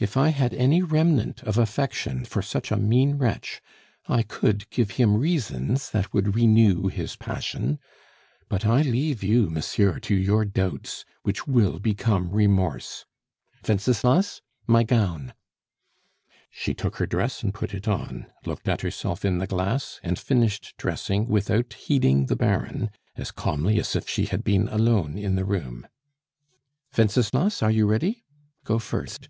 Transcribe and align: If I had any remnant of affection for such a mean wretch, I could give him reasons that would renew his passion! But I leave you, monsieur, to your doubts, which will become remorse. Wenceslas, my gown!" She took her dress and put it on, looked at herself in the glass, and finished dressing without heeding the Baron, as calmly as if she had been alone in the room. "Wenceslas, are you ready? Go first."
If 0.00 0.16
I 0.16 0.30
had 0.30 0.54
any 0.54 0.80
remnant 0.80 1.42
of 1.42 1.58
affection 1.58 2.24
for 2.24 2.40
such 2.40 2.72
a 2.72 2.78
mean 2.78 3.18
wretch, 3.18 3.60
I 4.08 4.22
could 4.22 4.70
give 4.70 4.92
him 4.92 5.18
reasons 5.18 5.90
that 5.90 6.10
would 6.14 6.34
renew 6.34 6.86
his 6.88 7.16
passion! 7.16 7.78
But 8.48 8.64
I 8.64 8.80
leave 8.80 9.22
you, 9.22 9.50
monsieur, 9.50 9.98
to 10.00 10.14
your 10.14 10.46
doubts, 10.46 11.04
which 11.22 11.46
will 11.46 11.78
become 11.78 12.30
remorse. 12.30 13.04
Wenceslas, 13.68 14.40
my 14.66 14.84
gown!" 14.84 15.34
She 16.48 16.72
took 16.72 16.96
her 16.96 17.06
dress 17.06 17.42
and 17.42 17.52
put 17.52 17.74
it 17.74 17.86
on, 17.86 18.24
looked 18.46 18.68
at 18.70 18.80
herself 18.80 19.22
in 19.22 19.36
the 19.36 19.46
glass, 19.46 20.00
and 20.02 20.18
finished 20.18 20.72
dressing 20.78 21.28
without 21.28 21.74
heeding 21.74 22.24
the 22.24 22.36
Baron, 22.36 22.88
as 23.16 23.30
calmly 23.30 23.78
as 23.78 23.94
if 23.94 24.08
she 24.08 24.24
had 24.24 24.44
been 24.44 24.66
alone 24.68 25.18
in 25.18 25.34
the 25.34 25.44
room. 25.44 25.86
"Wenceslas, 26.96 27.62
are 27.62 27.70
you 27.70 27.86
ready? 27.86 28.24
Go 28.64 28.78
first." 28.78 29.28